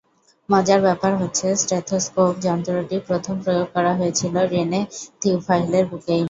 [0.49, 4.81] মজার ব্যাপার হচ্ছে, স্টেথোস্কোপ যন্ত্রটি প্রথম প্রয়োগ করা হয়েছিল রেনে
[5.21, 6.19] থিওফাইলের বুকেই।